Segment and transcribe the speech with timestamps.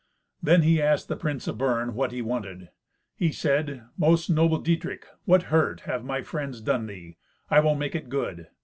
[0.41, 2.69] Then he asked the Prince of Bern what he wanted.
[3.15, 7.17] He said, "Most noble Dietrich, what hurt have my friends done thee?
[7.51, 8.47] I will make it good.